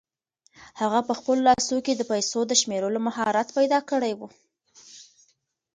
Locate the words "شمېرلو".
2.61-2.99